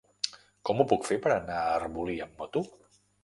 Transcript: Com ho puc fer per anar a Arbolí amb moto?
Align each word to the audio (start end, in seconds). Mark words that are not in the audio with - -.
Com 0.69 0.79
ho 0.81 0.85
puc 0.93 1.05
fer 1.09 1.17
per 1.27 1.33
anar 1.35 1.59
a 1.65 1.75
Arbolí 1.81 2.17
amb 2.27 2.41
moto? 2.43 2.67